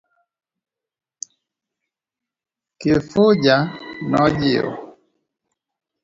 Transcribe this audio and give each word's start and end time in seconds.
Kifuja 2.79 3.57
nojiwo. 4.09 4.71